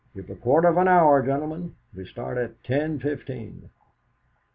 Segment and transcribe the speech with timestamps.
[0.15, 3.69] "You've a quarter of an hour, gentlemen; we start at ten fifteen."